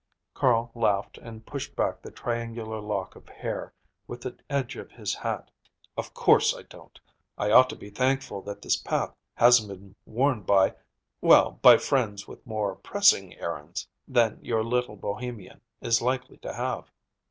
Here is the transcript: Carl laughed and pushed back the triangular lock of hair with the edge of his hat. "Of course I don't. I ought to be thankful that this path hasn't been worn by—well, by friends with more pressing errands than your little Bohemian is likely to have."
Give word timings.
Carl 0.33 0.71
laughed 0.73 1.19
and 1.19 1.45
pushed 1.45 1.75
back 1.75 2.01
the 2.01 2.09
triangular 2.09 2.79
lock 2.81 3.15
of 3.15 3.29
hair 3.29 3.71
with 4.07 4.21
the 4.21 4.35
edge 4.49 4.75
of 4.75 4.89
his 4.91 5.13
hat. 5.13 5.51
"Of 5.95 6.15
course 6.15 6.55
I 6.57 6.63
don't. 6.63 6.99
I 7.37 7.51
ought 7.51 7.69
to 7.69 7.75
be 7.75 7.91
thankful 7.91 8.41
that 8.41 8.63
this 8.63 8.75
path 8.75 9.13
hasn't 9.35 9.67
been 9.69 9.95
worn 10.07 10.41
by—well, 10.41 11.59
by 11.61 11.77
friends 11.77 12.27
with 12.27 12.43
more 12.47 12.77
pressing 12.77 13.35
errands 13.37 13.87
than 14.07 14.39
your 14.43 14.63
little 14.63 14.95
Bohemian 14.95 15.61
is 15.81 16.01
likely 16.01 16.37
to 16.37 16.51
have." 16.55 16.89